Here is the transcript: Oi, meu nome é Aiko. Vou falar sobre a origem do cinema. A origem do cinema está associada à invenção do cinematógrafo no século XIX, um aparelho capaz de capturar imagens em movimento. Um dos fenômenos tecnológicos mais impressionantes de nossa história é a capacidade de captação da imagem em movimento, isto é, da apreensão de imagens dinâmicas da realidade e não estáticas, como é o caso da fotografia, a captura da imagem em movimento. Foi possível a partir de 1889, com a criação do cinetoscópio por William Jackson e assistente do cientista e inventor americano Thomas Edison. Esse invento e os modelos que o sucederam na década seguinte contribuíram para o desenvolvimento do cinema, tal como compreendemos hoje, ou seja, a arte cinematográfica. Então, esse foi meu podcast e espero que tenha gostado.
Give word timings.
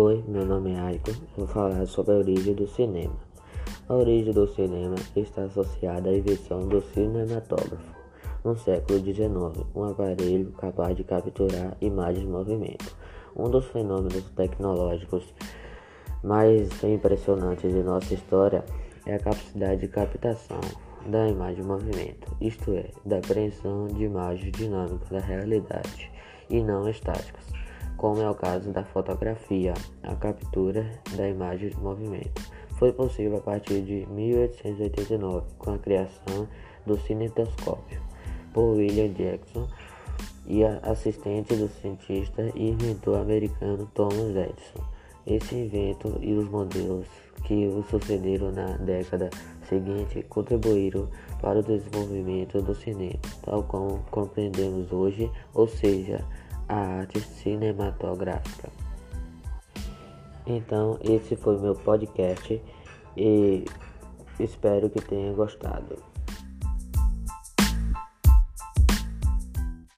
Oi, 0.00 0.22
meu 0.28 0.46
nome 0.46 0.74
é 0.74 0.78
Aiko. 0.78 1.10
Vou 1.36 1.44
falar 1.48 1.84
sobre 1.88 2.14
a 2.14 2.18
origem 2.18 2.54
do 2.54 2.68
cinema. 2.68 3.16
A 3.88 3.94
origem 3.94 4.32
do 4.32 4.46
cinema 4.46 4.94
está 5.16 5.42
associada 5.42 6.08
à 6.08 6.16
invenção 6.16 6.68
do 6.68 6.80
cinematógrafo 6.80 7.96
no 8.44 8.56
século 8.56 9.00
XIX, 9.00 9.66
um 9.74 9.82
aparelho 9.82 10.52
capaz 10.52 10.96
de 10.96 11.02
capturar 11.02 11.76
imagens 11.80 12.24
em 12.24 12.30
movimento. 12.30 12.96
Um 13.34 13.50
dos 13.50 13.64
fenômenos 13.64 14.22
tecnológicos 14.36 15.34
mais 16.22 16.70
impressionantes 16.84 17.74
de 17.74 17.82
nossa 17.82 18.14
história 18.14 18.64
é 19.04 19.16
a 19.16 19.18
capacidade 19.18 19.80
de 19.80 19.88
captação 19.88 20.60
da 21.08 21.26
imagem 21.26 21.64
em 21.64 21.66
movimento, 21.66 22.36
isto 22.40 22.72
é, 22.72 22.92
da 23.04 23.18
apreensão 23.18 23.88
de 23.88 24.04
imagens 24.04 24.52
dinâmicas 24.52 25.08
da 25.08 25.18
realidade 25.18 26.08
e 26.48 26.62
não 26.62 26.88
estáticas, 26.88 27.57
como 27.98 28.22
é 28.22 28.30
o 28.30 28.34
caso 28.34 28.70
da 28.70 28.84
fotografia, 28.84 29.74
a 30.04 30.14
captura 30.14 30.88
da 31.16 31.28
imagem 31.28 31.70
em 31.70 31.82
movimento. 31.82 32.40
Foi 32.78 32.92
possível 32.92 33.38
a 33.38 33.40
partir 33.40 33.82
de 33.82 34.06
1889, 34.06 35.46
com 35.58 35.72
a 35.72 35.78
criação 35.78 36.48
do 36.86 36.96
cinetoscópio 36.96 38.00
por 38.54 38.76
William 38.76 39.12
Jackson 39.12 39.68
e 40.46 40.64
assistente 40.64 41.56
do 41.56 41.68
cientista 41.68 42.50
e 42.54 42.70
inventor 42.70 43.18
americano 43.18 43.90
Thomas 43.94 44.34
Edison. 44.34 44.84
Esse 45.26 45.56
invento 45.56 46.18
e 46.22 46.32
os 46.34 46.48
modelos 46.48 47.06
que 47.44 47.66
o 47.66 47.82
sucederam 47.82 48.52
na 48.52 48.76
década 48.78 49.28
seguinte 49.68 50.22
contribuíram 50.28 51.08
para 51.42 51.58
o 51.58 51.62
desenvolvimento 51.62 52.62
do 52.62 52.74
cinema, 52.74 53.18
tal 53.42 53.64
como 53.64 53.98
compreendemos 54.10 54.90
hoje, 54.92 55.30
ou 55.52 55.68
seja, 55.68 56.24
a 56.68 56.74
arte 56.74 57.20
cinematográfica. 57.20 58.68
Então, 60.46 60.98
esse 61.02 61.36
foi 61.36 61.58
meu 61.58 61.74
podcast 61.74 62.60
e 63.16 63.64
espero 64.40 64.88
que 64.88 65.00
tenha 65.00 65.32
gostado. 65.32 65.96